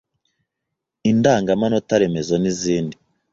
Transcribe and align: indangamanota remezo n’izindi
indangamanota 1.11 1.93
remezo 2.01 2.35
n’izindi 2.39 2.95